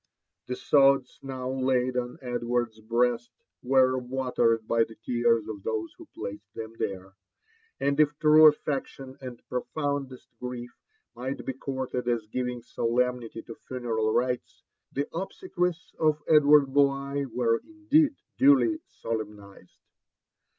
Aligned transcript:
The 0.47 0.55
sods 0.55 1.19
now 1.21 1.51
laid 1.51 1.95
on 1.95 2.17
Edward's 2.23 2.79
breast 2.79 3.29
were 3.61 3.99
watered 3.99 4.67
by 4.67 4.83
the 4.83 4.95
tears 4.95 5.47
of 5.47 5.61
those 5.61 5.93
who 5.93 6.07
placed 6.07 6.51
them 6.55 6.73
there; 6.79 7.13
and 7.79 7.99
if 7.99 8.17
true 8.17 8.47
affection 8.47 9.15
and 9.21 9.47
profoundest 9.47 10.27
grief 10.39 10.71
might 11.15 11.45
be 11.45 11.53
courted 11.53 12.07
as 12.07 12.25
giving 12.25 12.63
solemnity 12.63 13.43
to 13.43 13.53
funeral 13.67 14.11
rights, 14.11 14.63
the 14.91 15.07
obse 15.13 15.43
quies 15.53 15.93
of 15.99 16.23
Edward 16.27 16.73
Bligh 16.73 17.25
were 17.27 17.57
indeed, 17.63 18.15
duly 18.39 18.79
solemnised. 18.87 19.77